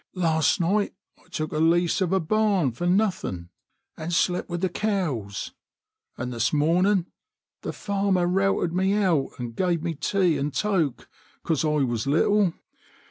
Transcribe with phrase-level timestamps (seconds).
[0.15, 3.49] "Last night I took a lease of a barn for nothing
[3.95, 5.53] and slept with the cows,
[6.17, 7.05] and this morning
[7.61, 11.07] the farmer routed me out and gave me tea and toke
[11.43, 12.55] because I was little.